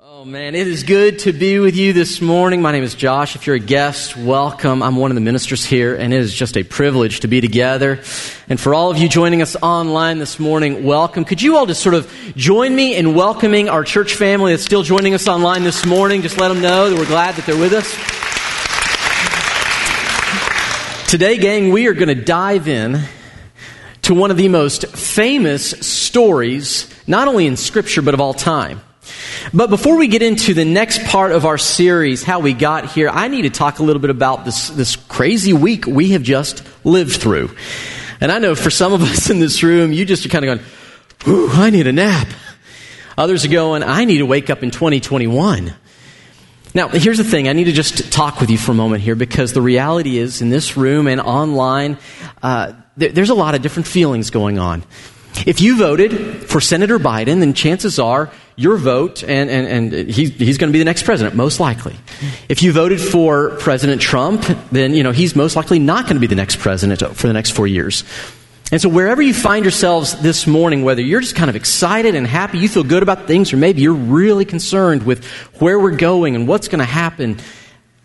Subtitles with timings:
[0.00, 2.62] Oh man, it is good to be with you this morning.
[2.62, 3.34] My name is Josh.
[3.34, 4.80] If you're a guest, welcome.
[4.80, 8.00] I'm one of the ministers here, and it is just a privilege to be together.
[8.48, 11.24] And for all of you joining us online this morning, welcome.
[11.24, 14.84] Could you all just sort of join me in welcoming our church family that's still
[14.84, 16.22] joining us online this morning?
[16.22, 17.90] Just let them know that we're glad that they're with us.
[21.10, 23.02] Today, gang, we are going to dive in
[24.02, 28.80] to one of the most famous stories, not only in Scripture, but of all time.
[29.52, 33.08] But before we get into the next part of our series, how we got here,
[33.08, 36.62] I need to talk a little bit about this, this crazy week we have just
[36.84, 37.54] lived through.
[38.20, 40.58] And I know for some of us in this room, you just are kind of
[40.58, 40.68] going,
[41.26, 42.28] Ooh, I need a nap.
[43.16, 45.74] Others are going, I need to wake up in 2021.
[46.74, 47.48] Now, here's the thing.
[47.48, 50.42] I need to just talk with you for a moment here because the reality is,
[50.42, 51.98] in this room and online,
[52.42, 54.84] uh, there's a lot of different feelings going on.
[55.46, 60.26] If you voted for Senator Biden, then chances are your vote, and, and, and he,
[60.30, 61.96] he's going to be the next president, most likely.
[62.48, 66.20] If you voted for President Trump, then you know he's most likely not going to
[66.20, 68.04] be the next president for the next four years.
[68.70, 72.26] And so, wherever you find yourselves this morning, whether you're just kind of excited and
[72.26, 75.24] happy, you feel good about things, or maybe you're really concerned with
[75.60, 77.38] where we're going and what's going to happen,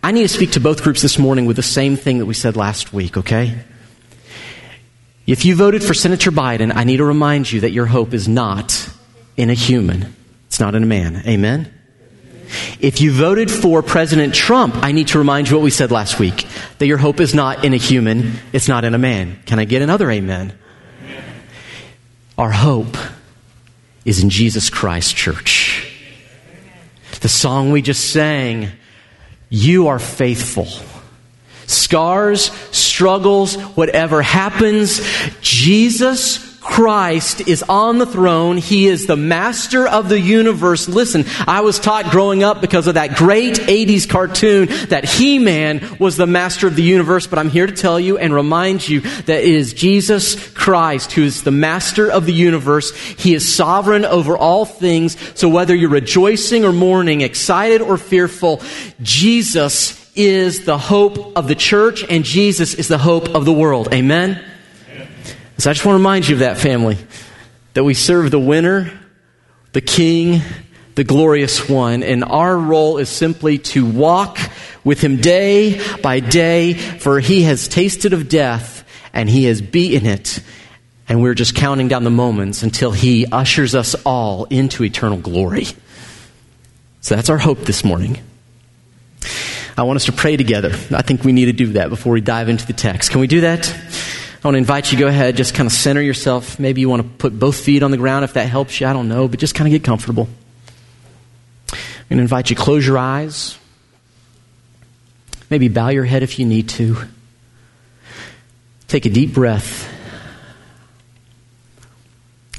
[0.03, 2.34] I need to speak to both groups this morning with the same thing that we
[2.34, 3.58] said last week, okay?
[5.25, 8.27] If you voted for Senator Biden, I need to remind you that your hope is
[8.27, 8.89] not
[9.38, 10.13] in a human.
[10.47, 11.23] It's not in a man.
[11.25, 11.73] Amen?
[12.79, 16.19] If you voted for President Trump, I need to remind you what we said last
[16.19, 16.45] week
[16.77, 19.39] that your hope is not in a human, it's not in a man.
[19.45, 20.53] Can I get another amen?
[21.01, 21.25] amen.
[22.38, 22.97] Our hope
[24.03, 25.89] is in Jesus Christ, church.
[27.21, 28.69] The song we just sang,
[29.49, 30.67] You Are Faithful.
[31.73, 35.02] Scars, struggles, whatever happens,
[35.41, 38.57] Jesus Christ is on the throne.
[38.57, 40.88] He is the master of the universe.
[40.88, 45.97] Listen, I was taught growing up because of that great 80s cartoon that He Man
[45.99, 49.01] was the master of the universe, but I'm here to tell you and remind you
[49.01, 52.95] that it is Jesus Christ who is the master of the universe.
[52.95, 55.17] He is sovereign over all things.
[55.38, 58.62] So whether you're rejoicing or mourning, excited or fearful,
[59.01, 63.94] Jesus is the hope of the church and Jesus is the hope of the world.
[63.94, 64.44] Amen?
[65.57, 66.97] So I just want to remind you of that family
[67.74, 68.91] that we serve the winner,
[69.72, 70.41] the king,
[70.96, 74.38] the glorious one, and our role is simply to walk
[74.84, 80.07] with him day by day, for he has tasted of death and he has beaten
[80.07, 80.40] it.
[81.07, 85.66] And we're just counting down the moments until he ushers us all into eternal glory.
[87.01, 88.19] So that's our hope this morning.
[89.75, 90.69] I want us to pray together.
[90.91, 93.11] I think we need to do that before we dive into the text.
[93.11, 93.69] Can we do that?
[93.69, 96.59] I want to invite you, go ahead, just kind of center yourself.
[96.59, 98.88] Maybe you want to put both feet on the ground if that helps you.
[98.88, 100.28] I don't know, but just kind of get comfortable.
[101.72, 101.78] I'm
[102.09, 103.57] going to invite you, close your eyes.
[105.50, 106.97] Maybe bow your head if you need to.
[108.88, 109.89] Take a deep breath.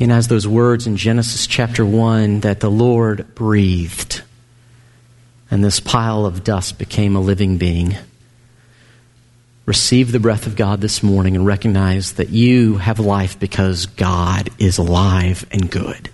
[0.01, 4.23] And as those words in Genesis chapter 1 that the Lord breathed,
[5.55, 7.97] and this pile of dust became a living being
[9.67, 14.51] receive the breath of God this morning and recognize that you have life because God
[14.59, 16.11] is alive and good.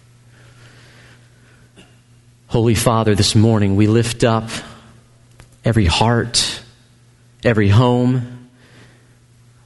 [2.49, 4.51] Holy Father, this morning we lift up
[5.65, 6.61] every heart,
[7.43, 8.40] every home,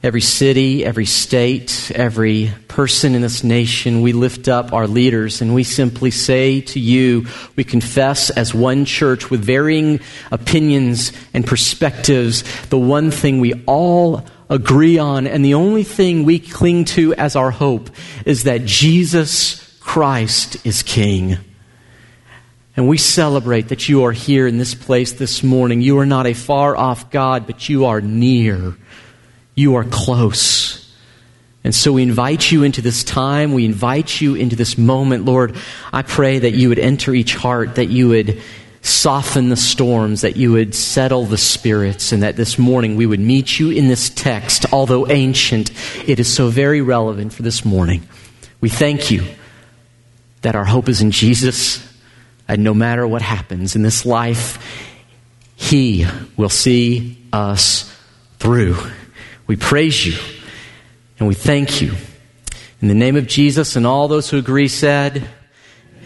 [0.05, 4.01] every city, every state, every person in this nation.
[4.01, 8.85] We lift up our leaders and we simply say to you, we confess as one
[8.85, 9.99] church with varying
[10.31, 16.37] opinions and perspectives, the one thing we all agree on and the only thing we
[16.37, 17.89] cling to as our hope
[18.27, 21.37] is that Jesus Christ is King.
[22.77, 25.81] And we celebrate that you are here in this place this morning.
[25.81, 28.75] You are not a far off God, but you are near.
[29.55, 30.81] You are close.
[31.63, 33.53] And so we invite you into this time.
[33.53, 35.25] We invite you into this moment.
[35.25, 35.55] Lord,
[35.91, 38.41] I pray that you would enter each heart, that you would
[38.81, 43.19] soften the storms, that you would settle the spirits, and that this morning we would
[43.19, 44.71] meet you in this text.
[44.71, 45.71] Although ancient,
[46.07, 48.07] it is so very relevant for this morning.
[48.61, 49.23] We thank you
[50.43, 51.81] that our hope is in Jesus,
[52.47, 54.59] and no matter what happens in this life,
[55.55, 56.05] He
[56.37, 57.91] will see us
[58.37, 58.77] through.
[59.47, 60.17] We praise you
[61.19, 61.93] and we thank you.
[62.81, 65.27] In the name of Jesus and all those who agree said,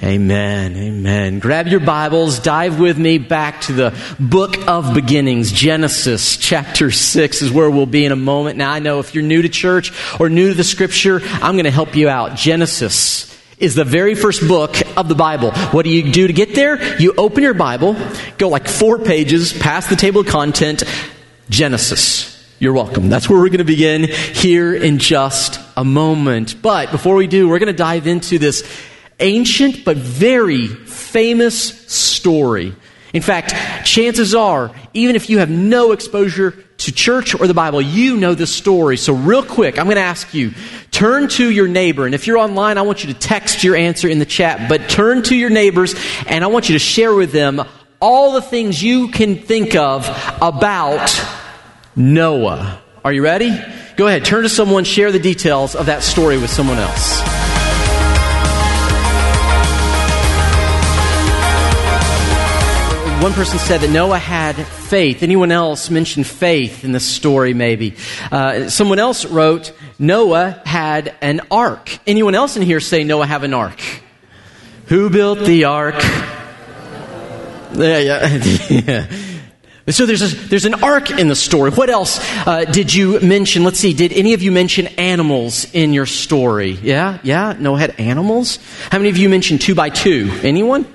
[0.01, 0.77] Amen.
[0.77, 1.39] Amen.
[1.39, 5.51] Grab your Bibles, dive with me back to the book of beginnings.
[5.51, 8.57] Genesis chapter 6 is where we'll be in a moment.
[8.57, 11.65] Now, I know if you're new to church or new to the scripture, I'm going
[11.65, 12.37] to help you out.
[12.37, 15.51] Genesis is the very first book of the Bible.
[15.51, 16.97] What do you do to get there?
[16.97, 17.97] You open your Bible,
[18.37, 20.83] go like four pages past the table of content,
[21.49, 22.28] Genesis.
[22.61, 23.07] You're welcome.
[23.07, 26.61] That's where we're going to begin here in just a moment.
[26.61, 28.69] But before we do, we're going to dive into this
[29.21, 31.55] ancient but very famous
[31.89, 32.75] story.
[33.13, 37.81] In fact, chances are, even if you have no exposure to church or the Bible,
[37.81, 38.97] you know this story.
[38.97, 40.51] So, real quick, I'm going to ask you
[40.91, 42.05] turn to your neighbor.
[42.05, 44.67] And if you're online, I want you to text your answer in the chat.
[44.67, 45.95] But turn to your neighbors,
[46.27, 47.61] and I want you to share with them
[48.01, 50.05] all the things you can think of
[50.41, 51.09] about
[51.99, 52.81] Noah.
[53.03, 53.49] Are you ready?
[53.97, 57.19] Go ahead, turn to someone, share the details of that story with someone else.
[63.21, 65.23] One person said that Noah had faith.
[65.23, 67.95] Anyone else mentioned faith in the story, maybe?
[68.31, 71.99] Uh, someone else wrote, Noah had an ark.
[72.07, 73.81] Anyone else in here say Noah have an ark?
[74.85, 76.01] Who built the ark?
[77.73, 79.05] Yeah, yeah.
[79.91, 81.71] So there's, a, there's an arc in the story.
[81.71, 83.63] What else uh, did you mention?
[83.63, 83.93] Let's see.
[83.93, 86.71] Did any of you mention animals in your story?
[86.71, 87.19] Yeah?
[87.23, 87.55] Yeah?
[87.57, 88.59] Noah had animals?
[88.91, 90.31] How many of you mentioned two by two?
[90.43, 90.85] Anyone?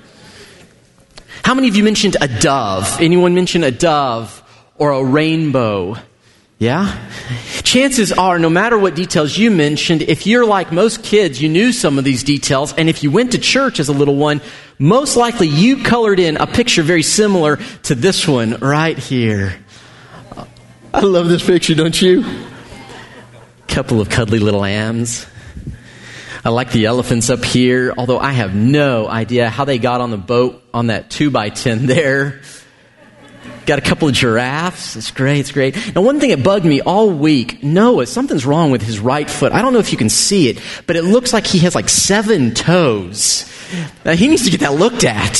[1.43, 3.01] How many of you mentioned a dove?
[3.01, 4.41] Anyone mention a dove
[4.77, 5.97] or a rainbow?
[6.57, 6.97] Yeah?
[7.63, 11.73] Chances are, no matter what details you mentioned, if you're like most kids, you knew
[11.73, 14.41] some of these details, and if you went to church as a little one,
[14.79, 19.57] most likely you colored in a picture very similar to this one right here.
[20.93, 22.23] I love this picture, don't you?
[23.67, 25.25] Couple of cuddly little lambs.
[26.45, 30.11] I like the elephants up here, although I have no idea how they got on
[30.11, 32.41] the boat on that 2 by 10 there.
[33.65, 34.95] Got a couple of giraffes.
[34.95, 35.39] It's great.
[35.39, 35.95] It's great.
[35.95, 39.51] Now, one thing that bugged me all week Noah, something's wrong with his right foot.
[39.51, 41.89] I don't know if you can see it, but it looks like he has like
[41.89, 43.51] seven toes.
[44.03, 45.39] Now, he needs to get that looked at.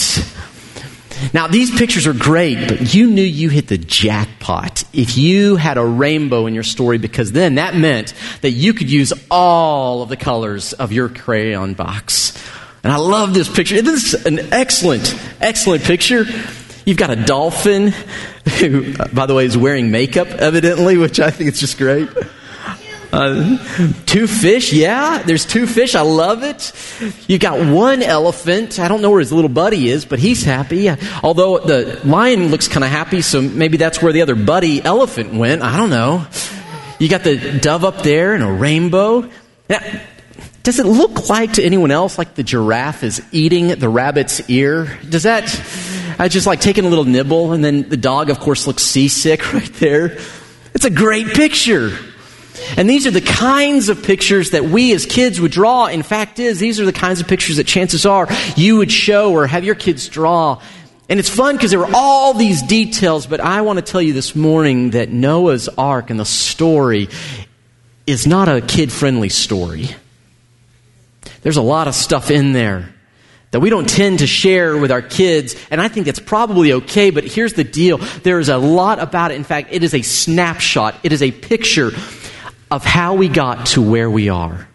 [1.34, 5.78] Now, these pictures are great, but you knew you hit the jackpot if you had
[5.78, 10.10] a rainbow in your story because then that meant that you could use all of
[10.10, 12.34] the colors of your crayon box.
[12.84, 13.82] And I love this picture.
[13.82, 16.26] This is an excellent, excellent picture.
[16.86, 17.94] You've got a dolphin
[18.60, 22.08] who, by the way, is wearing makeup, evidently, which I think is just great.
[23.12, 23.58] Uh,
[24.06, 25.96] two fish, yeah, there's two fish.
[25.96, 26.74] I love it.
[27.28, 28.78] You got one elephant.
[28.78, 30.90] I don't know where his little buddy is, but he's happy.
[31.24, 35.34] Although the lion looks kind of happy, so maybe that's where the other buddy elephant
[35.34, 35.62] went.
[35.62, 36.28] I don't know.
[37.00, 39.30] You got the dove up there and a rainbow.
[39.70, 39.80] Now,
[40.64, 45.00] does it look like to anyone else like the giraffe is eating the rabbit's ear?
[45.08, 45.48] Does that,
[46.18, 49.54] I just like taking a little nibble, and then the dog, of course, looks seasick
[49.54, 50.18] right there.
[50.74, 51.98] It's a great picture.
[52.78, 55.88] And these are the kinds of pictures that we as kids would draw.
[55.88, 59.32] In fact, is these are the kinds of pictures that chances are you would show
[59.34, 60.62] or have your kids draw.
[61.08, 64.14] And it's fun because there were all these details, but I want to tell you
[64.14, 67.10] this morning that Noah's Ark and the story
[68.08, 69.90] is not a kid friendly story.
[71.42, 72.95] There's a lot of stuff in there
[73.56, 77.10] that we don't tend to share with our kids, and I think that's probably okay,
[77.10, 78.00] but here's the deal.
[78.00, 79.36] There is a lot about it.
[79.36, 81.94] In fact, it is a snapshot, it is a picture
[82.70, 84.68] of how we got to where we are.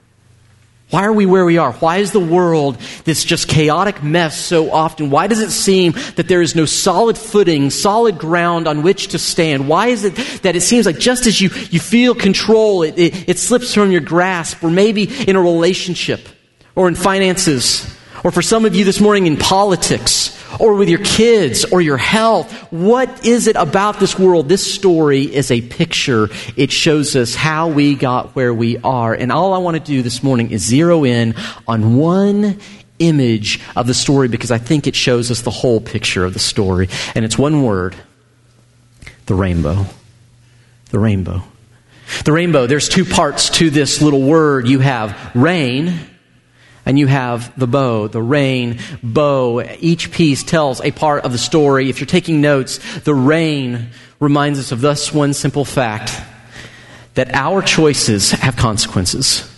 [0.89, 1.73] Why are we where we are?
[1.73, 5.11] Why is the world this just chaotic mess so often?
[5.11, 9.19] Why does it seem that there is no solid footing, solid ground on which to
[9.19, 9.69] stand?
[9.69, 13.29] Why is it that it seems like just as you, you feel control, it, it,
[13.29, 16.27] it slips from your grasp, or maybe in a relationship,
[16.75, 21.03] or in finances, or for some of you this morning in politics, or with your
[21.03, 22.53] kids or your health.
[22.73, 24.49] What is it about this world?
[24.49, 26.29] This story is a picture.
[26.57, 29.15] It shows us how we got where we are.
[29.15, 31.35] And all I want to do this morning is zero in
[31.69, 32.59] on one
[32.99, 36.39] image of the story because I think it shows us the whole picture of the
[36.39, 36.89] story.
[37.15, 37.97] And it's one word
[39.27, 39.87] the rainbow.
[40.91, 41.45] The rainbow.
[42.25, 44.67] The rainbow, there's two parts to this little word.
[44.67, 45.95] You have rain
[46.87, 49.63] and you have the bow, the rain bow.
[49.81, 51.91] Each piece tells a part of the story.
[51.91, 56.21] If you're taking notes, the rain reminds us of this one simple fact
[57.15, 59.49] that our choices have consequences.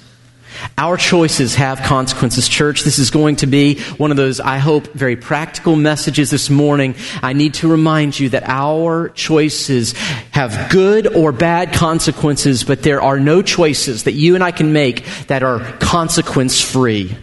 [0.79, 2.83] Our choices have consequences, church.
[2.83, 6.95] This is going to be one of those, I hope, very practical messages this morning.
[7.23, 9.93] I need to remind you that our choices
[10.31, 14.73] have good or bad consequences, but there are no choices that you and I can
[14.73, 17.15] make that are consequence free.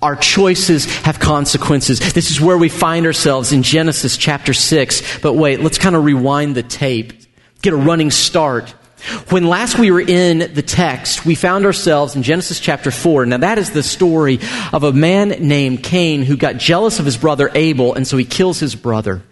[0.00, 1.98] Our choices have consequences.
[2.12, 5.18] This is where we find ourselves in Genesis chapter 6.
[5.18, 7.14] But wait, let's kind of rewind the tape,
[7.62, 8.74] get a running start
[9.28, 13.26] When last we were in the text, we found ourselves in Genesis chapter 4.
[13.26, 14.40] Now, that is the story
[14.72, 18.24] of a man named Cain who got jealous of his brother Abel, and so he
[18.24, 19.22] kills his brother.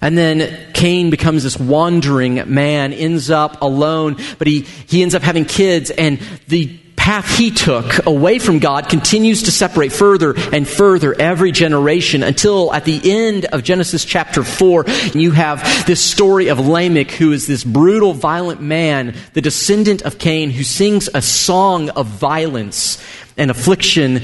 [0.00, 5.22] And then Cain becomes this wandering man, ends up alone, but he, he ends up
[5.22, 10.66] having kids, and the path he took away from God continues to separate further and
[10.66, 16.48] further every generation until at the end of Genesis chapter 4, you have this story
[16.48, 21.20] of Lamech, who is this brutal, violent man, the descendant of Cain, who sings a
[21.20, 23.04] song of violence
[23.36, 24.22] and affliction,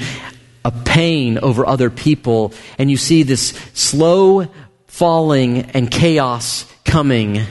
[0.64, 2.54] of pain over other people.
[2.78, 4.48] And you see this slow
[4.86, 7.42] falling and chaos coming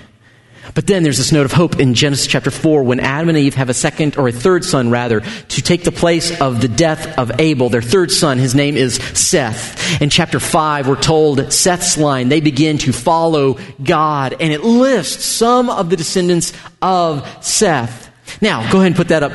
[0.73, 3.55] but then there's this note of hope in Genesis chapter 4 when Adam and Eve
[3.55, 7.17] have a second, or a third son rather, to take the place of the death
[7.17, 7.69] of Abel.
[7.69, 10.01] Their third son, his name is Seth.
[10.01, 15.25] In chapter 5, we're told Seth's line, they begin to follow God, and it lists
[15.25, 18.09] some of the descendants of Seth.
[18.41, 19.31] Now, go ahead and put that up.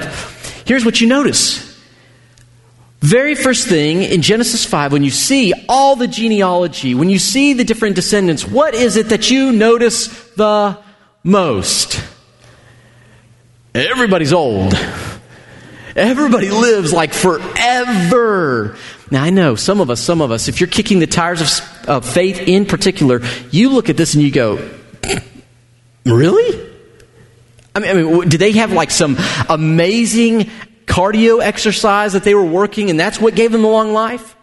[0.65, 1.75] Here's what you notice.
[3.01, 7.53] Very first thing in Genesis 5, when you see all the genealogy, when you see
[7.53, 10.79] the different descendants, what is it that you notice the
[11.25, 12.05] most.
[13.75, 14.75] Everybody's old.
[15.97, 18.77] Everybody lives like forever.
[19.11, 21.89] Now, I know some of us, some of us, if you're kicking the tires of,
[21.89, 24.71] of faith in particular, you look at this and you go,
[26.05, 26.71] really?
[27.75, 29.17] I mean, I mean, did they have like some
[29.49, 30.51] amazing
[30.87, 34.37] cardio exercise that they were working and that's what gave them a long life?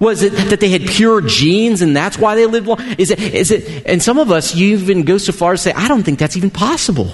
[0.00, 2.80] Was it that they had pure genes and that's why they lived long?
[2.98, 5.70] Is it, is it, and some of us, you even go so far as to
[5.70, 7.12] say, I don't think that's even possible.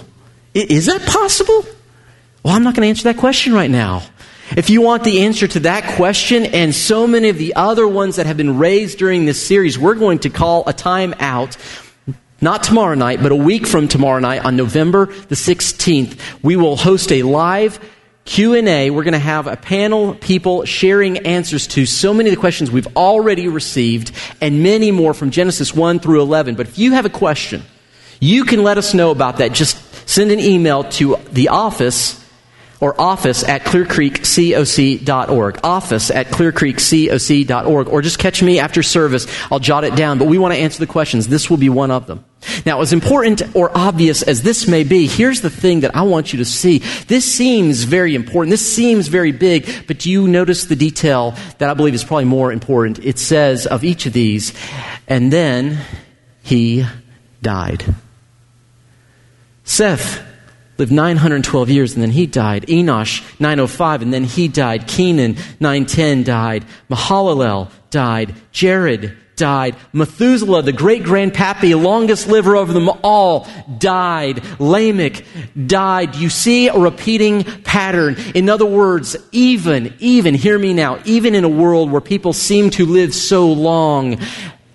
[0.54, 1.64] Is that possible?
[2.42, 4.02] Well, I'm not going to answer that question right now.
[4.56, 8.16] If you want the answer to that question and so many of the other ones
[8.16, 11.56] that have been raised during this series, we're going to call a time out.
[12.40, 16.18] Not tomorrow night, but a week from tomorrow night on November the 16th.
[16.42, 17.78] We will host a live
[18.24, 22.40] Q&A, we're going to have a panel people sharing answers to so many of the
[22.40, 26.54] questions we've already received and many more from Genesis 1 through 11.
[26.54, 27.62] But if you have a question,
[28.20, 29.52] you can let us know about that.
[29.52, 29.76] Just
[30.08, 32.21] send an email to the office
[32.82, 35.60] or office at clearcreekcoc.org.
[35.62, 37.88] Office at clearcreekcoc.org.
[37.88, 39.28] Or just catch me after service.
[39.52, 40.18] I'll jot it down.
[40.18, 41.28] But we want to answer the questions.
[41.28, 42.24] This will be one of them.
[42.66, 46.32] Now, as important or obvious as this may be, here's the thing that I want
[46.32, 46.78] you to see.
[47.06, 48.50] This seems very important.
[48.50, 52.24] This seems very big, but do you notice the detail that I believe is probably
[52.24, 52.98] more important?
[52.98, 54.52] It says of each of these,
[55.06, 55.78] and then
[56.42, 56.84] he
[57.42, 57.94] died.
[59.62, 60.31] Seth
[60.78, 62.66] lived 912 years and then he died.
[62.66, 64.86] Enosh, 905, and then he died.
[64.86, 66.64] Kenan, 910, died.
[66.90, 68.34] Mahalalel died.
[68.52, 69.76] Jared died.
[69.92, 73.48] Methuselah, the great grandpappy, longest liver of them all,
[73.78, 74.42] died.
[74.60, 75.24] Lamech
[75.66, 76.16] died.
[76.16, 78.16] You see a repeating pattern.
[78.34, 82.70] In other words, even, even, hear me now, even in a world where people seem
[82.70, 84.18] to live so long,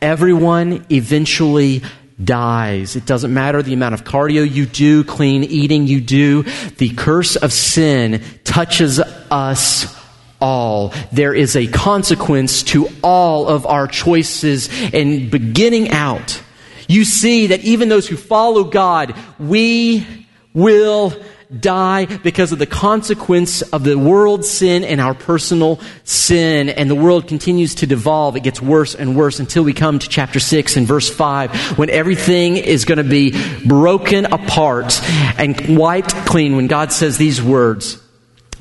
[0.02, 1.82] everyone eventually
[2.24, 2.96] dies.
[2.96, 6.44] It doesn't matter the amount of cardio you do, clean eating you do.
[6.78, 9.96] The curse of sin touches us
[10.40, 10.94] all.
[11.12, 14.70] There is a consequence to all of our choices.
[14.94, 16.42] And beginning out,
[16.88, 20.08] you see that even those who follow God, we
[20.54, 21.14] will
[21.60, 26.70] die because of the consequence of the world's sin and our personal sin.
[26.70, 28.36] And the world continues to devolve.
[28.36, 31.90] It gets worse and worse until we come to chapter 6 and verse 5 when
[31.90, 33.36] everything is going to be
[33.66, 35.00] broken apart
[35.40, 38.02] and wiped clean when God says these words.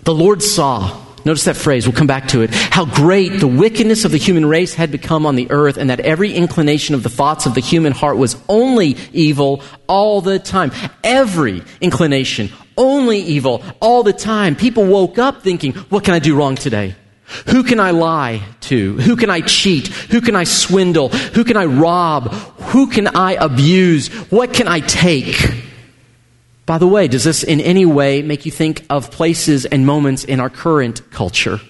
[0.04, 2.54] The Lord saw Notice that phrase, we'll come back to it.
[2.54, 5.98] How great the wickedness of the human race had become on the earth, and that
[5.98, 10.70] every inclination of the thoughts of the human heart was only evil all the time.
[11.02, 14.56] Every inclination, only evil all the time.
[14.56, 16.94] People woke up thinking, what can I do wrong today?
[17.48, 18.96] Who can I lie to?
[18.98, 19.88] Who can I cheat?
[19.88, 21.08] Who can I swindle?
[21.08, 22.32] Who can I rob?
[22.70, 24.08] Who can I abuse?
[24.30, 25.36] What can I take?
[26.66, 30.24] By the way, does this in any way make you think of places and moments
[30.24, 31.60] in our current culture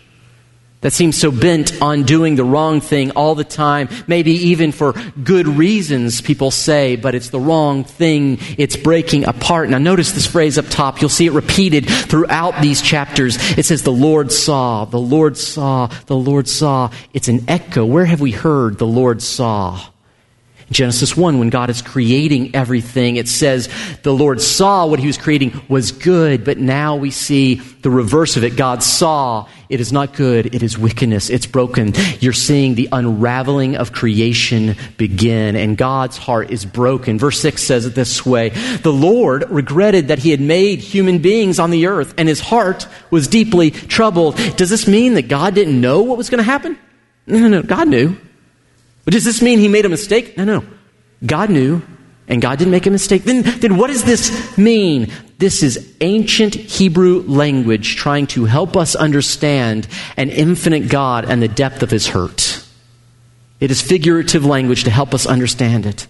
[0.83, 4.93] that seems so bent on doing the wrong thing all the time, maybe even for
[5.23, 8.39] good reasons, people say, but it's the wrong thing.
[8.59, 9.69] It's breaking apart.
[9.69, 11.01] Now, notice this phrase up top.
[11.01, 13.37] You'll see it repeated throughout these chapters.
[13.59, 16.91] It says, The Lord saw, the Lord saw, the Lord saw.
[17.13, 17.85] It's an echo.
[17.85, 19.81] Where have we heard the Lord saw?
[20.71, 23.69] Genesis 1, when God is creating everything, it says
[24.03, 28.37] the Lord saw what he was creating was good, but now we see the reverse
[28.37, 28.57] of it.
[28.57, 31.93] God saw it is not good, it is wickedness, it's broken.
[32.19, 37.17] You're seeing the unraveling of creation begin, and God's heart is broken.
[37.17, 41.61] Verse 6 says it this way The Lord regretted that he had made human beings
[41.61, 44.37] on the earth, and his heart was deeply troubled.
[44.57, 46.77] Does this mean that God didn't know what was going to happen?
[47.29, 47.63] No, no, no.
[47.63, 48.17] God knew.
[49.07, 50.37] But does this mean he made a mistake?
[50.37, 50.65] No, no.
[51.25, 51.81] God knew,
[52.27, 53.23] and God didn't make a mistake.
[53.23, 55.13] Then, then what does this mean?
[55.39, 59.87] This is ancient Hebrew language trying to help us understand
[60.17, 62.67] an infinite God and the depth of his hurt.
[63.61, 66.09] It is figurative language to help us understand it.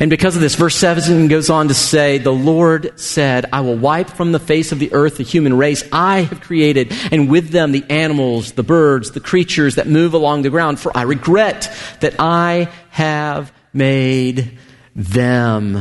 [0.00, 3.76] And because of this, verse 7 goes on to say, The Lord said, I will
[3.76, 7.50] wipe from the face of the earth the human race I have created, and with
[7.50, 11.72] them the animals, the birds, the creatures that move along the ground, for I regret
[12.00, 14.58] that I have made
[14.96, 15.80] them.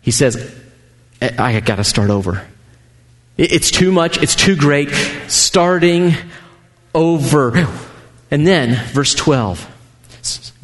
[0.00, 0.54] He says,
[1.20, 2.46] I got to start over.
[3.36, 4.90] It's too much, it's too great.
[5.28, 6.14] Starting
[6.94, 7.68] over.
[8.30, 9.77] And then, verse 12.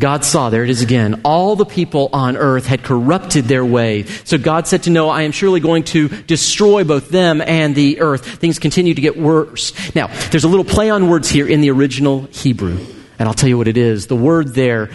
[0.01, 4.05] God saw, there it is again, all the people on earth had corrupted their way.
[4.25, 8.01] So God said to Noah, I am surely going to destroy both them and the
[8.01, 8.25] earth.
[8.25, 9.73] Things continue to get worse.
[9.95, 12.79] Now, there's a little play on words here in the original Hebrew,
[13.19, 14.09] and I'll tell you what it is.
[14.09, 14.91] The word there,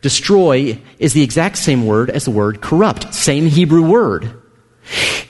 [0.00, 3.14] destroy, is the exact same word as the word corrupt.
[3.14, 4.39] Same Hebrew word.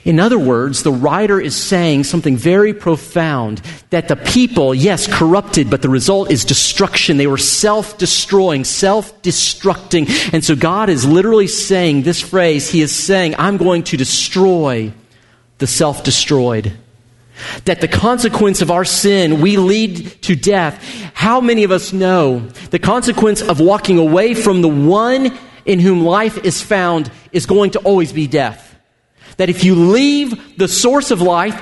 [0.03, 5.69] In other words, the writer is saying something very profound that the people, yes, corrupted,
[5.69, 7.17] but the result is destruction.
[7.17, 10.33] They were self destroying, self destructing.
[10.33, 14.91] And so God is literally saying this phrase He is saying, I'm going to destroy
[15.59, 16.73] the self destroyed.
[17.65, 20.83] That the consequence of our sin, we lead to death.
[21.13, 22.39] How many of us know
[22.71, 27.71] the consequence of walking away from the one in whom life is found is going
[27.71, 28.70] to always be death?
[29.41, 31.55] That if you leave the source of life,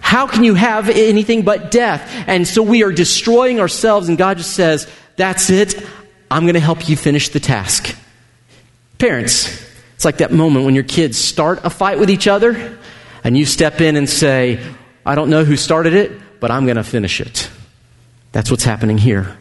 [0.00, 2.10] how can you have anything but death?
[2.26, 5.74] And so we are destroying ourselves, and God just says, That's it.
[6.30, 7.94] I'm going to help you finish the task.
[8.96, 9.62] Parents,
[9.96, 12.78] it's like that moment when your kids start a fight with each other,
[13.22, 14.58] and you step in and say,
[15.04, 17.50] I don't know who started it, but I'm going to finish it.
[18.32, 19.36] That's what's happening here.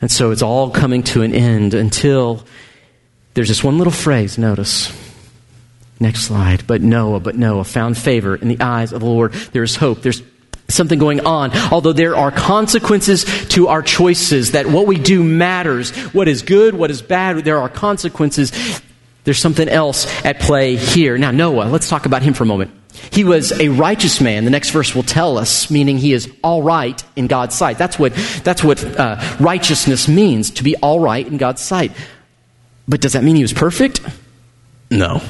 [0.00, 2.44] And so it's all coming to an end until
[3.34, 4.92] there's this one little phrase, notice.
[6.02, 6.66] Next slide.
[6.66, 9.32] But Noah, but Noah found favor in the eyes of the Lord.
[9.32, 10.02] There is hope.
[10.02, 10.20] There's
[10.66, 11.56] something going on.
[11.70, 15.92] Although there are consequences to our choices, that what we do matters.
[16.12, 18.50] What is good, what is bad, there are consequences.
[19.22, 21.16] There's something else at play here.
[21.18, 22.72] Now, Noah, let's talk about him for a moment.
[23.12, 24.44] He was a righteous man.
[24.44, 27.78] The next verse will tell us, meaning he is all right in God's sight.
[27.78, 28.12] That's what,
[28.42, 31.92] that's what uh, righteousness means, to be all right in God's sight.
[32.88, 34.00] But does that mean he was perfect?
[34.90, 35.22] No.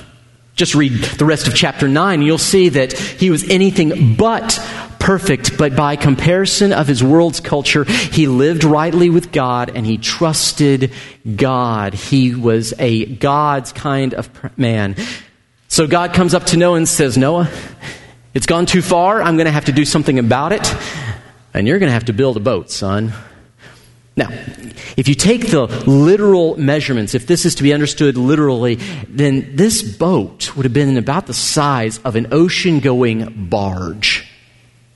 [0.54, 4.58] Just read the rest of chapter 9, and you'll see that he was anything but
[5.02, 9.98] perfect, but by comparison of his world's culture, he lived rightly with God and he
[9.98, 10.92] trusted
[11.34, 11.92] God.
[11.94, 14.94] He was a God's kind of man.
[15.66, 17.50] So God comes up to Noah and says, Noah,
[18.32, 19.20] it's gone too far.
[19.20, 20.72] I'm going to have to do something about it.
[21.52, 23.12] And you're going to have to build a boat, son.
[24.14, 24.28] Now,
[24.96, 28.74] if you take the literal measurements, if this is to be understood literally,
[29.08, 34.28] then this boat would have been about the size of an ocean going barge.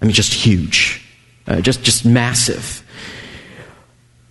[0.02, 1.02] I mean, just huge,
[1.46, 2.85] uh, just, just massive.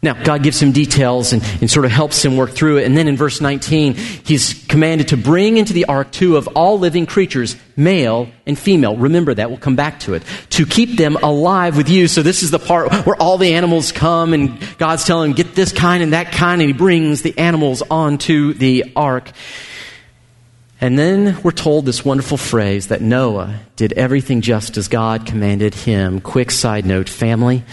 [0.06, 2.86] Now, God gives him details and, and, sort of helps him work through it.
[2.86, 6.80] And then in verse 19, he's commanded to bring into the ark two of all
[6.80, 8.96] living creatures, male and female.
[8.96, 10.24] Remember that, we'll come back to it.
[10.52, 12.08] To keep them alive with you.
[12.08, 15.56] So this is the part where all the animals come and God's telling him, get
[15.56, 19.32] this kind and that kind, and he brings the animals onto the ark.
[20.82, 25.74] And then we're told this wonderful phrase that Noah did everything just as God commanded
[25.74, 26.22] him.
[26.22, 27.64] Quick side note, family.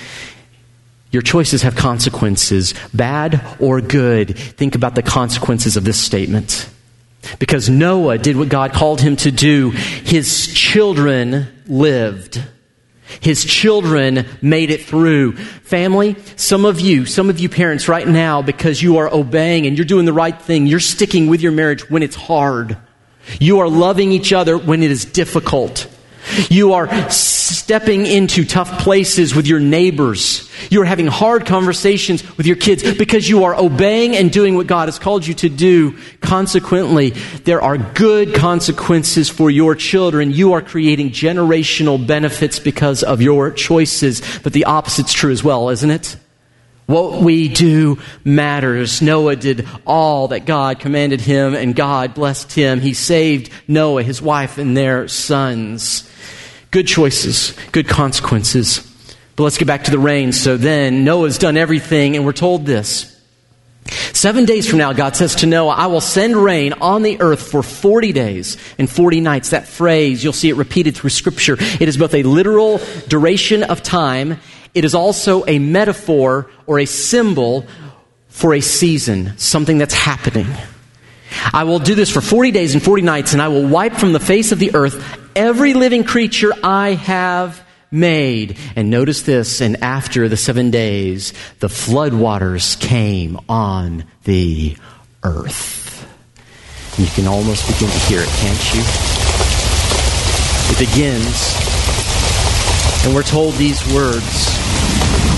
[1.12, 4.36] Your choices have consequences, bad or good.
[4.36, 6.68] Think about the consequences of this statement.
[7.38, 12.42] Because Noah did what God called him to do, his children lived.
[13.20, 15.36] His children made it through.
[15.36, 19.76] Family, some of you, some of you parents right now, because you are obeying and
[19.76, 22.76] you're doing the right thing, you're sticking with your marriage when it's hard.
[23.38, 25.86] You are loving each other when it is difficult.
[26.48, 30.48] You are stepping into tough places with your neighbors.
[30.70, 34.66] You are having hard conversations with your kids because you are obeying and doing what
[34.66, 35.98] God has called you to do.
[36.20, 37.10] Consequently,
[37.44, 40.30] there are good consequences for your children.
[40.30, 44.22] You are creating generational benefits because of your choices.
[44.42, 46.16] But the opposite's true as well, isn't it?
[46.92, 49.00] What we do matters.
[49.00, 52.80] Noah did all that God commanded him, and God blessed him.
[52.80, 56.06] He saved Noah, his wife, and their sons.
[56.70, 58.86] Good choices, good consequences.
[59.36, 60.32] But let's get back to the rain.
[60.32, 63.08] So then, Noah's done everything, and we're told this.
[64.12, 67.50] Seven days from now, God says to Noah, I will send rain on the earth
[67.50, 69.48] for 40 days and 40 nights.
[69.48, 71.56] That phrase, you'll see it repeated through Scripture.
[71.58, 74.38] It is both a literal duration of time,
[74.74, 77.66] it is also a metaphor or a symbol
[78.28, 80.46] for a season, something that's happening.
[81.52, 84.12] I will do this for 40 days and 40 nights, and I will wipe from
[84.12, 88.58] the face of the earth every living creature I have made.
[88.74, 94.76] And notice this, and after the seven days, the floodwaters came on the
[95.22, 95.80] earth.
[96.98, 98.82] You can almost begin to hear it, can't you?
[100.72, 101.56] It begins,
[103.04, 104.51] and we're told these words.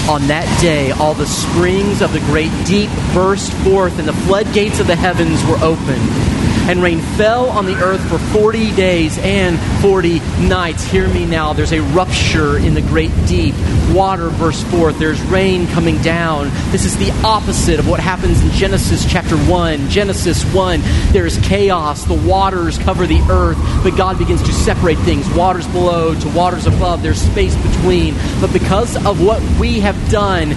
[0.08, 4.78] On that day, all the springs of the great deep burst forth, and the floodgates
[4.78, 6.33] of the heavens were opened
[6.68, 10.84] and rain fell on the earth for 40 days and 40 nights.
[10.84, 11.52] Hear me now.
[11.52, 13.54] There's a rupture in the great deep.
[13.92, 14.98] Water bursts forth.
[14.98, 16.50] There's rain coming down.
[16.70, 19.90] This is the opposite of what happens in Genesis chapter 1.
[19.90, 20.80] Genesis 1,
[21.12, 22.04] there's chaos.
[22.04, 26.66] The waters cover the earth, but God begins to separate things waters below to waters
[26.66, 27.02] above.
[27.02, 28.14] There's space between.
[28.40, 30.54] But because of what we have done,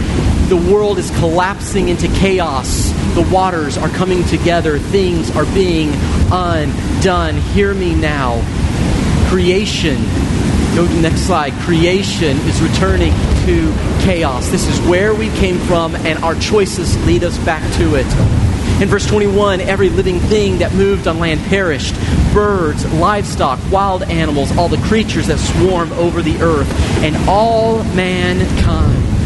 [0.47, 2.91] the world is collapsing into chaos.
[3.15, 4.79] The waters are coming together.
[4.79, 5.91] Things are being
[6.31, 7.35] undone.
[7.35, 8.41] Hear me now.
[9.27, 9.97] Creation,
[10.73, 11.51] go to the next slide.
[11.63, 13.11] Creation is returning
[13.45, 13.73] to
[14.05, 14.47] chaos.
[14.47, 18.07] This is where we came from, and our choices lead us back to it.
[18.81, 21.95] In verse 21, every living thing that moved on land perished
[22.33, 26.71] birds, livestock, wild animals, all the creatures that swarm over the earth,
[27.03, 29.16] and all mankind.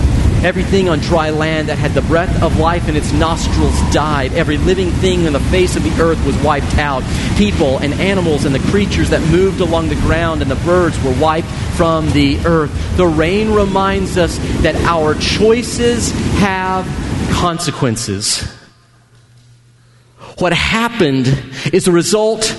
[0.43, 4.33] Everything on dry land that had the breath of life in its nostrils died.
[4.33, 7.03] Every living thing on the face of the earth was wiped out.
[7.37, 11.15] People and animals and the creatures that moved along the ground and the birds were
[11.19, 12.71] wiped from the earth.
[12.97, 16.85] The rain reminds us that our choices have
[17.31, 18.60] consequences.
[20.41, 21.27] What happened
[21.71, 22.51] is a result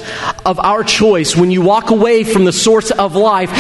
[0.47, 1.35] of our choice.
[1.35, 3.51] When you walk away from the source of life,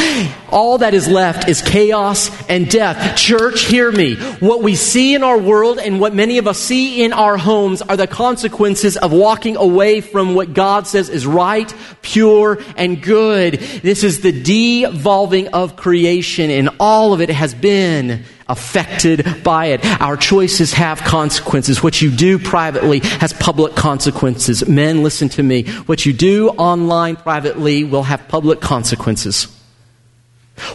[0.48, 3.16] all that is left is chaos and death.
[3.16, 4.14] Church, hear me.
[4.14, 7.82] What we see in our world and what many of us see in our homes
[7.82, 13.54] are the consequences of walking away from what God says is right, pure, and good.
[13.54, 18.22] This is the devolving of creation, and all of it has been
[18.52, 19.84] affected by it.
[20.00, 21.82] Our choices have consequences.
[21.82, 24.68] What you do privately has public consequences.
[24.68, 25.64] Men, listen to me.
[25.86, 29.48] What you do online privately will have public consequences.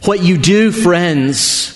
[0.03, 1.73] What you do, friends,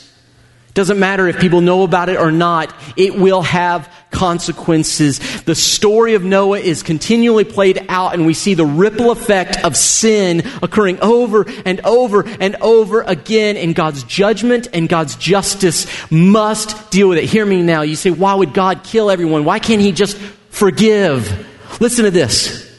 [0.73, 3.89] doesn't matter if people know about it or not, it will have
[4.21, 5.17] consequences.
[5.45, 9.75] The story of Noah is continually played out, and we see the ripple effect of
[9.75, 16.91] sin occurring over and over and over again, and God's judgment and God's justice must
[16.91, 17.23] deal with it.
[17.23, 17.81] Hear me now.
[17.81, 19.43] You say, why would God kill everyone?
[19.43, 20.17] Why can't He just
[20.51, 21.81] forgive?
[21.81, 22.69] Listen to this.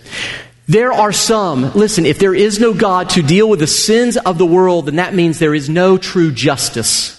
[0.68, 4.38] There are some, listen, if there is no God to deal with the sins of
[4.38, 7.18] the world, then that means there is no true justice.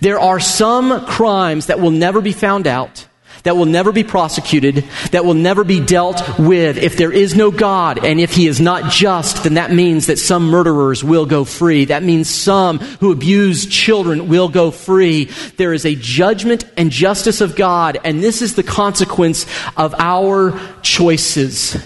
[0.00, 3.06] There are some crimes that will never be found out,
[3.46, 6.78] that will never be prosecuted, that will never be dealt with.
[6.78, 10.18] If there is no God and if He is not just, then that means that
[10.18, 11.84] some murderers will go free.
[11.84, 15.26] That means some who abuse children will go free.
[15.58, 20.58] There is a judgment and justice of God, and this is the consequence of our
[20.82, 21.76] choices.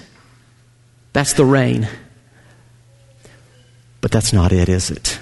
[1.13, 1.89] That's the rain.
[4.01, 5.19] But that's not it, is it?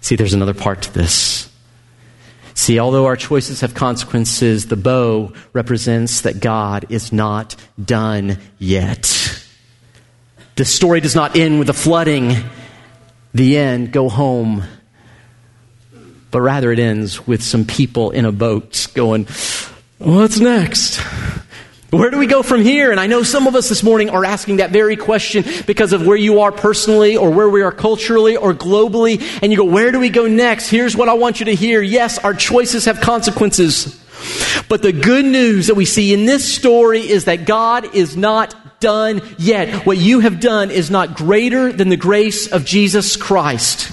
[0.00, 1.49] See, there's another part to this.
[2.54, 9.44] See, although our choices have consequences, the bow represents that God is not done yet.
[10.56, 12.36] The story does not end with the flooding,
[13.32, 14.64] the end, go home.
[16.30, 19.26] But rather, it ends with some people in a boat going,
[19.98, 21.00] What's next?
[21.90, 22.92] Where do we go from here?
[22.92, 26.06] And I know some of us this morning are asking that very question because of
[26.06, 29.20] where you are personally or where we are culturally or globally.
[29.42, 30.68] And you go, where do we go next?
[30.68, 31.82] Here's what I want you to hear.
[31.82, 34.00] Yes, our choices have consequences.
[34.68, 38.80] But the good news that we see in this story is that God is not
[38.80, 39.84] done yet.
[39.84, 43.90] What you have done is not greater than the grace of Jesus Christ.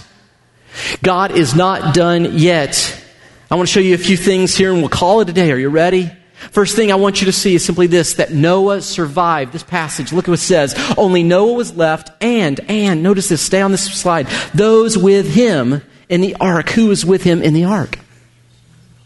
[1.01, 3.03] God is not done yet.
[3.49, 5.51] I want to show you a few things here and we'll call it a day.
[5.51, 6.11] Are you ready?
[6.51, 9.53] First thing I want you to see is simply this that Noah survived.
[9.53, 10.75] This passage, look at what it says.
[10.97, 14.27] Only Noah was left, and, and, notice this, stay on this slide.
[14.53, 16.69] Those with him in the ark.
[16.69, 17.99] Who was with him in the ark?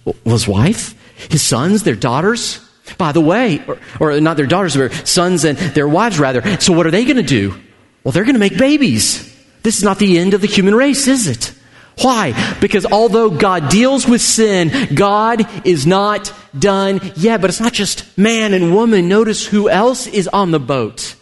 [0.03, 0.95] Well, his wife?
[1.29, 1.83] His sons?
[1.83, 2.59] Their daughters?
[2.97, 6.59] By the way, or, or not their daughters, their sons and their wives, rather.
[6.59, 7.57] So, what are they going to do?
[8.03, 9.27] Well, they're going to make babies.
[9.63, 11.53] This is not the end of the human race, is it?
[11.99, 12.57] Why?
[12.59, 17.41] Because although God deals with sin, God is not done yet.
[17.41, 19.07] But it's not just man and woman.
[19.07, 21.15] Notice who else is on the boat.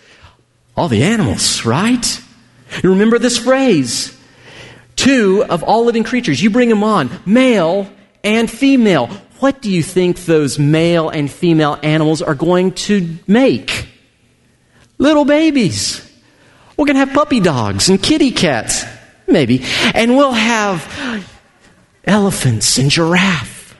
[0.77, 2.21] All the animals, right?
[2.83, 4.17] You remember this phrase.
[4.95, 6.41] Two of all living creatures.
[6.41, 7.09] You bring them on.
[7.25, 7.89] Male
[8.23, 9.07] and female.
[9.39, 13.87] What do you think those male and female animals are going to make?
[14.97, 16.05] Little babies.
[16.75, 18.83] We're going to have puppy dogs and kitty cats,
[19.31, 19.63] maybe.
[19.93, 21.27] And we'll have
[22.05, 23.75] elephants and giraffe.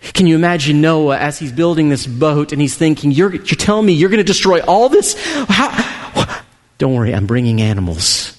[0.00, 3.86] Can you imagine Noah as he's building this boat and he's thinking, You're, you're telling
[3.86, 5.16] me you're going to destroy all this?
[5.48, 6.42] How?
[6.78, 8.32] Don't worry, I'm bringing animals.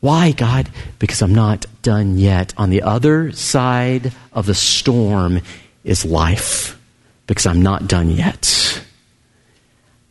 [0.00, 0.70] Why, God?
[0.98, 2.54] Because I'm not done yet.
[2.56, 5.40] On the other side of the storm
[5.84, 6.80] is life,
[7.26, 8.59] because I'm not done yet.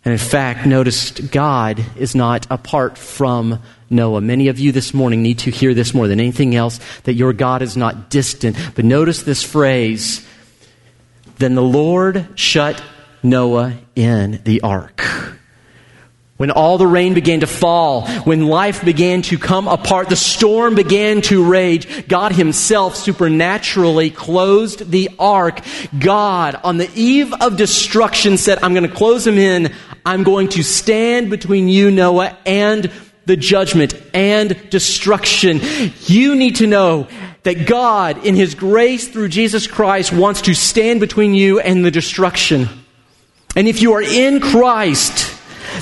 [0.10, 4.22] And in fact, notice God is not apart from Noah.
[4.22, 7.32] Many of you this morning need to hear this more than anything else that your
[7.32, 8.58] God is not distant.
[8.74, 10.28] But notice this phrase
[11.38, 12.82] Then the Lord shut
[13.22, 15.04] Noah in the ark.
[16.40, 20.74] When all the rain began to fall, when life began to come apart, the storm
[20.74, 25.60] began to rage, God Himself supernaturally closed the ark.
[26.00, 29.76] God, on the eve of destruction, said, I'm going to close Him in.
[30.06, 32.92] I'm going to stand between you, Noah, and
[33.26, 35.62] the judgment and destruction.
[36.06, 37.08] You need to know
[37.44, 41.92] that God, in His grace through Jesus Christ, wants to stand between you and the
[41.92, 42.68] destruction.
[43.56, 45.36] And if you are in Christ,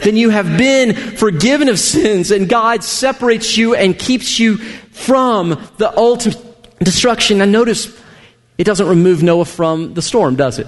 [0.04, 5.50] then you have been forgiven of sins, and God separates you and keeps you from
[5.78, 7.42] the ultimate destruction.
[7.42, 7.98] And notice,
[8.58, 10.68] it doesn't remove Noah from the storm, does it?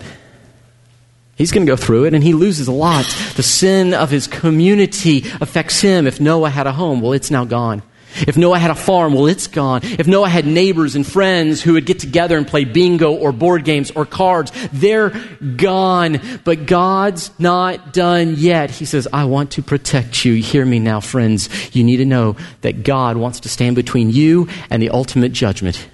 [1.39, 3.06] He's going to go through it and he loses a lot.
[3.38, 6.06] The sin of his community affects him.
[6.06, 7.82] If Noah had a home, well, it's now gone.
[8.28, 9.80] If Noah had a farm, well, it's gone.
[9.84, 13.63] If Noah had neighbors and friends who would get together and play bingo or board
[13.63, 15.12] games or cards, they're
[15.56, 16.19] gone.
[16.43, 18.69] But God's not done yet.
[18.69, 20.34] He says, I want to protect you.
[20.34, 21.47] Hear me now, friends.
[21.73, 25.88] You need to know that God wants to stand between you and the ultimate judgment.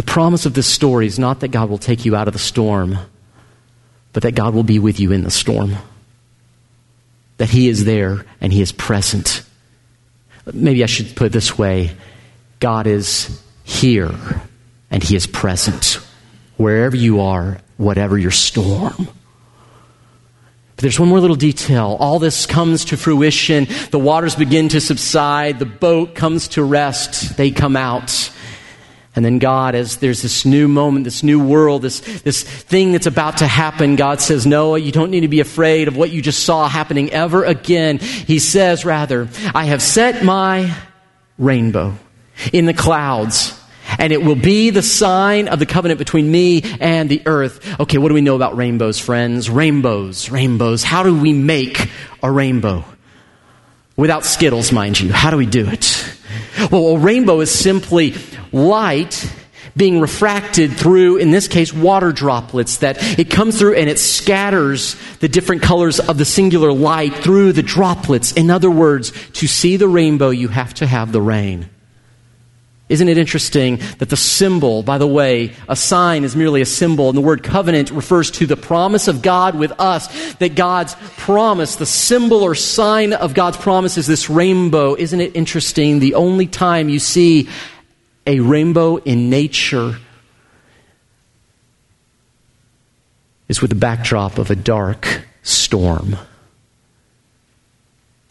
[0.00, 2.38] The promise of this story is not that God will take you out of the
[2.38, 2.96] storm,
[4.14, 5.76] but that God will be with you in the storm
[7.36, 9.42] that He is there and He is present.
[10.54, 11.90] Maybe I should put it this way
[12.60, 14.14] God is here
[14.90, 16.00] and He is present
[16.56, 18.96] wherever you are, whatever your storm.
[20.76, 21.98] But there's one more little detail.
[22.00, 23.68] All this comes to fruition.
[23.90, 25.58] The waters begin to subside.
[25.58, 27.36] The boat comes to rest.
[27.36, 28.30] They come out.
[29.16, 33.06] And then God, as there's this new moment, this new world, this, this thing that's
[33.06, 36.22] about to happen, God says, Noah, you don't need to be afraid of what you
[36.22, 37.98] just saw happening ever again.
[37.98, 40.72] He says, rather, I have set my
[41.38, 41.94] rainbow
[42.52, 43.58] in the clouds,
[43.98, 47.80] and it will be the sign of the covenant between me and the earth.
[47.80, 49.50] Okay, what do we know about rainbows, friends?
[49.50, 50.84] Rainbows, rainbows.
[50.84, 51.90] How do we make
[52.22, 52.84] a rainbow?
[53.96, 55.12] Without Skittles, mind you.
[55.12, 55.99] How do we do it?
[56.70, 58.14] Well, a rainbow is simply
[58.52, 59.30] light
[59.76, 64.96] being refracted through, in this case, water droplets, that it comes through and it scatters
[65.20, 68.32] the different colors of the singular light through the droplets.
[68.32, 71.68] In other words, to see the rainbow, you have to have the rain.
[72.90, 77.08] Isn't it interesting that the symbol, by the way, a sign is merely a symbol,
[77.08, 81.76] and the word covenant refers to the promise of God with us, that God's promise,
[81.76, 84.96] the symbol or sign of God's promise is this rainbow.
[84.96, 86.00] Isn't it interesting?
[86.00, 87.48] The only time you see
[88.26, 89.96] a rainbow in nature
[93.48, 96.16] is with the backdrop of a dark storm.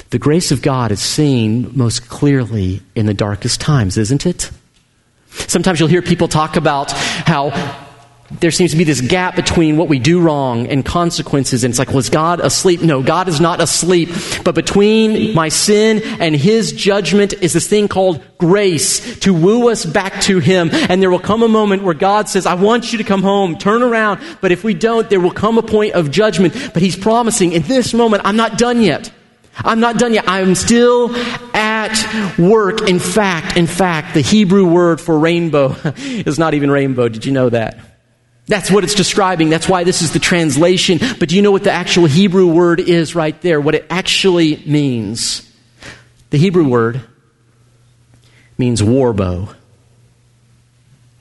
[0.10, 4.50] The grace of God is seen most clearly in the darkest times, isn't it?
[5.30, 7.52] Sometimes you'll hear people talk about how
[8.40, 11.64] there seems to be this gap between what we do wrong and consequences.
[11.64, 12.82] And it's like, was God asleep?
[12.82, 14.10] No, God is not asleep.
[14.44, 19.86] But between my sin and His judgment is this thing called grace to woo us
[19.86, 20.70] back to Him.
[20.72, 23.58] And there will come a moment where God says, I want you to come home,
[23.58, 24.20] turn around.
[24.42, 26.54] But if we don't, there will come a point of judgment.
[26.74, 29.12] But He's promising, in this moment, I'm not done yet.
[29.64, 30.26] I'm not done yet.
[30.28, 31.16] I'm still
[31.56, 32.88] at work.
[32.90, 37.10] In fact, in fact, the Hebrew word for rainbow is not even rainbow.
[37.10, 37.80] Did you know that?
[38.48, 39.50] That's what it's describing.
[39.50, 40.98] That's why this is the translation.
[41.20, 43.62] But do you know what the actual Hebrew word is right there?
[43.62, 45.46] What it actually means?
[46.32, 47.02] The Hebrew word
[48.58, 49.50] means war bow.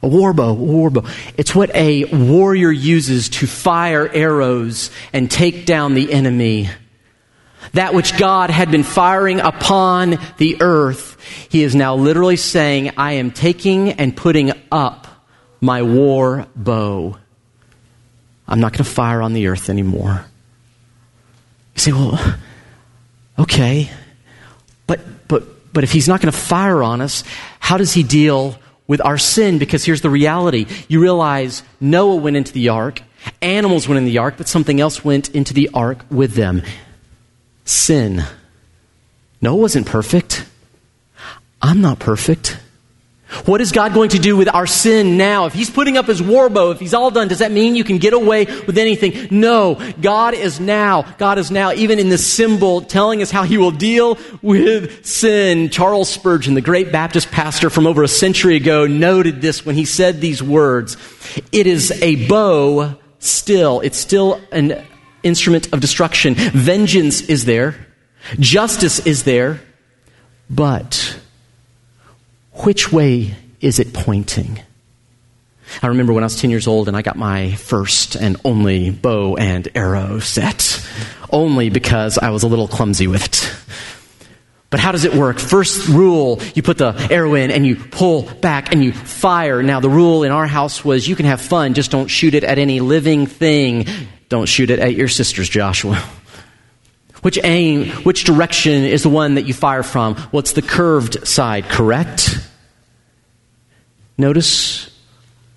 [0.03, 1.05] A war bow, a war bow.
[1.37, 6.71] It's what a warrior uses to fire arrows and take down the enemy.
[7.73, 11.17] That which God had been firing upon the earth,
[11.49, 15.07] he is now literally saying, I am taking and putting up
[15.61, 17.17] my war bow.
[18.47, 20.25] I'm not going to fire on the earth anymore.
[21.75, 22.37] You say, well,
[23.39, 23.91] okay,
[24.87, 27.25] but, but, but if he's not going to fire on us,
[27.61, 30.67] how does he deal with our sin because here's the reality.
[30.89, 33.03] You realize Noah went into the ark,
[33.41, 36.63] animals went in the ark, but something else went into the ark with them
[37.69, 38.25] sin.
[39.41, 40.47] Noah wasn't perfect.
[41.61, 42.59] I'm not perfect.
[43.45, 45.45] What is God going to do with our sin now?
[45.45, 47.85] If He's putting up His war bow, if He's all done, does that mean you
[47.85, 49.29] can get away with anything?
[49.31, 49.79] No.
[50.01, 53.71] God is now, God is now, even in the symbol, telling us how He will
[53.71, 55.69] deal with sin.
[55.69, 59.85] Charles Spurgeon, the great Baptist pastor from over a century ago, noted this when he
[59.85, 60.97] said these words.
[61.53, 63.81] It is a bow still.
[63.81, 64.87] It's still an
[65.23, 66.35] instrument of destruction.
[66.35, 67.87] Vengeance is there.
[68.39, 69.61] Justice is there.
[70.51, 71.19] But
[72.53, 74.61] which way is it pointing?
[75.83, 78.91] I remember when I was 10 years old and I got my first and only
[78.91, 80.83] bow and arrow set,
[81.31, 83.55] only because I was a little clumsy with it.
[84.71, 85.39] But how does it work?
[85.39, 89.63] First rule, you put the arrow in and you pull back and you fire.
[89.63, 92.45] Now, the rule in our house was you can have fun, just don't shoot it
[92.45, 93.87] at any living thing.
[94.29, 96.03] Don't shoot it at your sisters, Joshua.
[97.23, 100.15] Which aim, which direction is the one that you fire from?
[100.31, 102.39] What's the curved side, correct?
[104.17, 104.91] Notice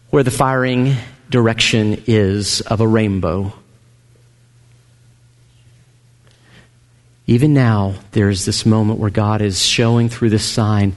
[0.09, 0.95] where the firing
[1.29, 3.53] direction is of a rainbow.
[7.27, 10.95] Even now, there is this moment where God is showing through this sign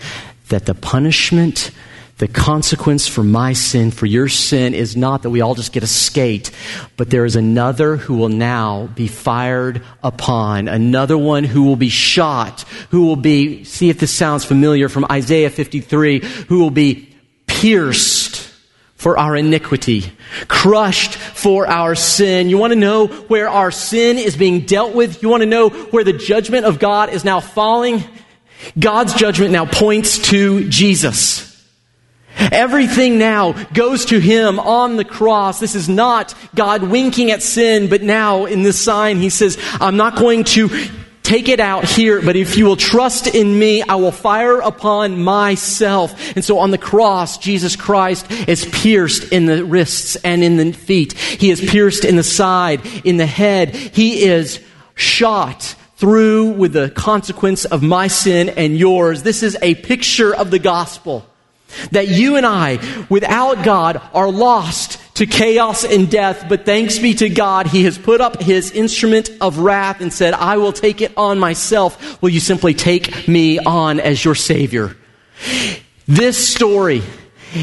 [0.48, 1.70] that the punishment,
[2.18, 5.82] the consequence for my sin, for your sin, is not that we all just get
[5.82, 6.52] a skate,
[6.96, 11.88] but there is another who will now be fired upon, another one who will be
[11.88, 17.16] shot, who will be, see if this sounds familiar from Isaiah 53, who will be
[17.46, 18.48] pierced
[18.94, 20.04] for our iniquity,
[20.46, 22.48] crushed for our sin.
[22.48, 25.20] You want to know where our sin is being dealt with?
[25.22, 28.04] You want to know where the judgment of God is now falling?
[28.78, 31.53] God's judgment now points to Jesus.
[32.38, 35.60] Everything now goes to Him on the cross.
[35.60, 39.96] This is not God winking at sin, but now in this sign, He says, I'm
[39.96, 40.68] not going to
[41.24, 45.24] Take it out here, but if you will trust in me, I will fire upon
[45.24, 46.36] myself.
[46.36, 50.72] And so on the cross, Jesus Christ is pierced in the wrists and in the
[50.72, 51.14] feet.
[51.14, 53.74] He is pierced in the side, in the head.
[53.74, 54.60] He is
[54.96, 59.22] shot through with the consequence of my sin and yours.
[59.22, 61.26] This is a picture of the gospel.
[61.90, 67.14] That you and I, without God, are lost to chaos and death, but thanks be
[67.14, 71.00] to God, He has put up His instrument of wrath and said, I will take
[71.00, 72.20] it on myself.
[72.20, 74.96] Will you simply take me on as your Savior?
[76.06, 77.02] This story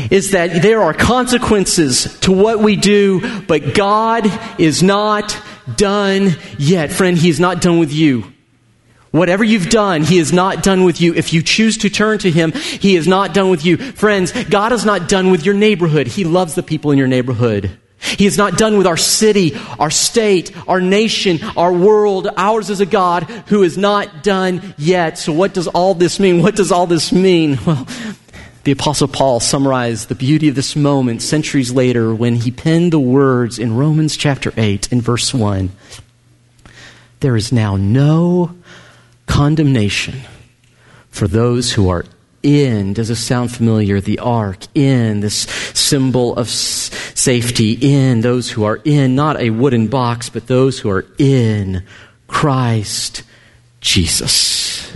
[0.10, 4.28] is that there are consequences to what we do, but God
[4.60, 5.38] is not
[5.76, 6.92] done yet.
[6.92, 8.32] Friend, He is not done with you.
[9.12, 11.13] Whatever you've done, He is not done with you.
[11.13, 13.78] If you choose to turn to Him, He is not done with you.
[13.78, 16.08] Friends, God is not done with your neighborhood.
[16.08, 17.78] He loves the people in your neighborhood.
[18.02, 22.28] He is not done with our city, our state, our nation, our world.
[22.36, 25.19] Ours is a God who is not done yet.
[25.19, 26.41] So what does all this mean?
[26.41, 27.60] What does all this mean?
[27.71, 27.88] Well,
[28.63, 33.00] the apostle Paul summarized the beauty of this moment centuries later when he penned the
[33.00, 35.71] words in Romans chapter 8 in verse 1.
[37.21, 38.56] There is now no
[39.26, 40.22] condemnation
[41.10, 42.06] for those who are
[42.44, 42.94] in.
[42.94, 44.02] Does this sound familiar?
[44.02, 45.42] The ark, in, this
[45.74, 50.90] symbol of safety, in, those who are in, not a wooden box, but those who
[50.90, 51.84] are in
[52.28, 53.24] Christ
[53.80, 54.92] Jesus.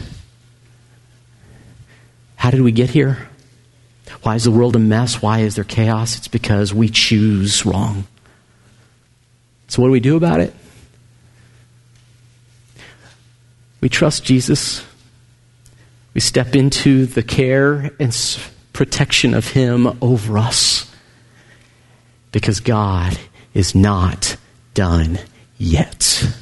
[2.35, 3.29] How did we get here?
[4.21, 5.21] Why is the world a mess?
[5.21, 6.17] Why is there chaos?
[6.17, 8.07] It's because we choose wrong.
[9.67, 10.53] So, what do we do about it?
[13.85, 14.83] We trust Jesus.
[16.15, 18.39] We step into the care and
[18.73, 20.91] protection of Him over us
[22.31, 23.15] because God
[23.53, 24.37] is not
[24.73, 25.19] done
[25.59, 26.35] yet.